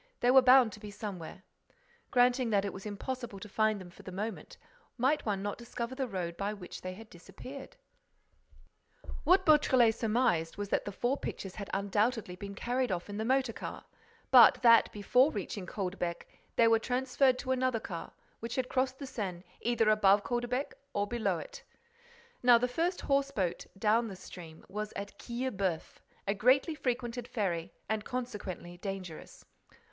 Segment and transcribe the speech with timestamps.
[0.19, 1.43] They were bound to be somewhere.
[2.09, 4.57] Granting that it was impossible to find them for the moment,
[4.97, 7.75] might one not discover the road by which they had disappeared?
[9.25, 13.23] What Beautrelet surmised was that the four pictures had undoubtedly been carried off in the
[13.23, 13.85] motor car,
[14.31, 16.25] but that, before reaching Caudebec,
[16.55, 21.05] they were transferred to another car, which had crossed the Seine either above Caudebec or
[21.05, 21.61] below it.
[22.41, 27.71] Now the first horse boat down the stream was at Quillebeuf, a greatly frequented ferry
[27.87, 29.45] and, consequently, dangerous.